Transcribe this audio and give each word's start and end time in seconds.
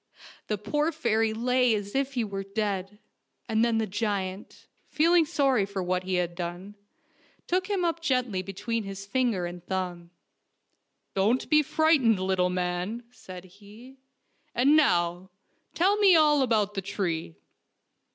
The 0.47 0.57
poor 0.57 0.91
fairy 0.91 1.31
lay 1.31 1.75
as 1.75 1.93
if 1.93 2.15
he 2.15 2.23
were 2.23 2.41
dead, 2.43 2.97
and 3.47 3.63
then 3.63 3.77
the 3.77 3.85
giant, 3.85 4.65
feeling 4.89 5.27
sorry 5.27 5.63
for 5.63 5.83
what 5.83 6.05
he 6.05 6.15
had 6.15 6.33
done, 6.33 6.73
took 7.45 7.69
him 7.69 7.85
up 7.85 8.01
gently 8.01 8.41
between 8.41 8.81
his 8.83 9.05
finger 9.05 9.45
and 9.45 9.63
thumb." 9.63 10.09
Don't 11.15 11.47
be 11.51 11.61
frightened, 11.61 12.19
little 12.19 12.49
man,'' 12.49 13.03
said 13.11 13.43
he," 13.43 13.99
and 14.55 14.75
now, 14.75 15.29
tell 15.75 15.97
me 15.97 16.15
all 16.15 16.41
about 16.41 16.73
the 16.73 16.81
tree." 16.81 17.35